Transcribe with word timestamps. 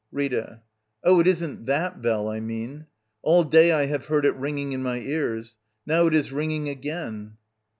Rita. 0.11 0.61
Oh, 1.03 1.19
it 1.19 1.27
isn't 1.27 1.67
that 1.67 2.01
bell 2.01 2.27
I 2.27 2.39
mean. 2.39 2.87
All 3.21 3.43
day 3.43 3.71
I 3.71 3.85
have 3.85 4.07
heard 4.07 4.25
it 4.25 4.33
ringing 4.35 4.71
in 4.71 4.81
my 4.81 4.97
ears. 4.97 5.57
Now 5.85 6.07
it 6.07 6.15
is 6.15 6.31
ring 6.31 6.49
ing 6.53 6.67
again! 6.67 7.37